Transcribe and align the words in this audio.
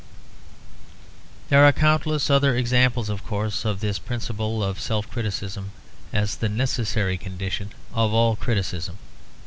There 1.49 1.63
are 1.63 1.71
countless 1.71 2.31
other 2.31 2.55
examples 2.55 3.07
of 3.07 3.23
course 3.23 3.65
of 3.65 3.81
this 3.81 3.99
principle 3.99 4.63
of 4.63 4.81
self 4.81 5.07
criticism, 5.07 5.73
as 6.11 6.37
the 6.37 6.49
necessary 6.49 7.19
condition 7.19 7.71
of 7.93 8.11
all 8.11 8.35
criticism. 8.35 8.97